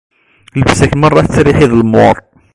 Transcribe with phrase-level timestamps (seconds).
[0.59, 2.15] Llebsa-k merra tettriḥi d lmuṛ.